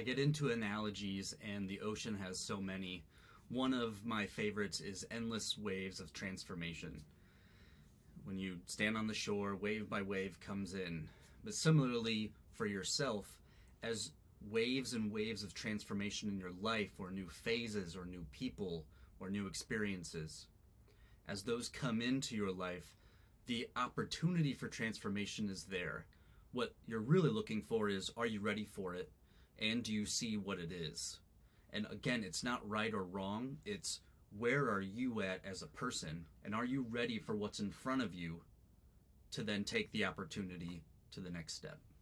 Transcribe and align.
I 0.00 0.02
get 0.02 0.18
into 0.18 0.50
analogies, 0.50 1.36
and 1.46 1.68
the 1.68 1.82
ocean 1.82 2.16
has 2.24 2.38
so 2.38 2.58
many. 2.58 3.04
One 3.50 3.74
of 3.74 4.02
my 4.02 4.24
favorites 4.24 4.80
is 4.80 5.04
endless 5.10 5.58
waves 5.58 6.00
of 6.00 6.14
transformation. 6.14 7.02
When 8.24 8.38
you 8.38 8.60
stand 8.64 8.96
on 8.96 9.06
the 9.06 9.12
shore, 9.12 9.56
wave 9.56 9.90
by 9.90 10.00
wave 10.00 10.40
comes 10.40 10.72
in. 10.72 11.06
But 11.44 11.52
similarly, 11.52 12.32
for 12.54 12.64
yourself, 12.64 13.26
as 13.82 14.12
waves 14.50 14.94
and 14.94 15.12
waves 15.12 15.42
of 15.42 15.52
transformation 15.52 16.30
in 16.30 16.38
your 16.38 16.54
life, 16.62 16.92
or 16.98 17.10
new 17.10 17.28
phases, 17.28 17.94
or 17.94 18.06
new 18.06 18.24
people, 18.32 18.86
or 19.20 19.28
new 19.28 19.46
experiences, 19.46 20.46
as 21.28 21.42
those 21.42 21.68
come 21.68 22.00
into 22.00 22.34
your 22.34 22.52
life, 22.52 22.96
the 23.44 23.68
opportunity 23.76 24.54
for 24.54 24.68
transformation 24.68 25.50
is 25.50 25.64
there. 25.64 26.06
What 26.52 26.74
you're 26.86 27.00
really 27.00 27.28
looking 27.28 27.60
for 27.60 27.90
is 27.90 28.10
are 28.16 28.24
you 28.24 28.40
ready 28.40 28.64
for 28.64 28.94
it? 28.94 29.10
And 29.60 29.82
do 29.82 29.92
you 29.92 30.06
see 30.06 30.36
what 30.36 30.58
it 30.58 30.72
is? 30.72 31.20
And 31.72 31.86
again, 31.90 32.24
it's 32.24 32.42
not 32.42 32.68
right 32.68 32.92
or 32.92 33.04
wrong, 33.04 33.58
it's 33.64 34.00
where 34.36 34.70
are 34.70 34.80
you 34.80 35.22
at 35.22 35.40
as 35.44 35.62
a 35.62 35.66
person? 35.66 36.24
And 36.44 36.54
are 36.54 36.64
you 36.64 36.86
ready 36.88 37.18
for 37.18 37.34
what's 37.34 37.60
in 37.60 37.70
front 37.70 38.02
of 38.02 38.14
you 38.14 38.40
to 39.32 39.42
then 39.42 39.64
take 39.64 39.90
the 39.92 40.04
opportunity 40.04 40.82
to 41.12 41.20
the 41.20 41.30
next 41.30 41.54
step? 41.54 41.78